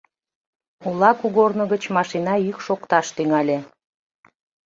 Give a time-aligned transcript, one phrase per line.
[0.87, 3.57] Ола кугорно гыч машина йӱк шокташ тӱҥале.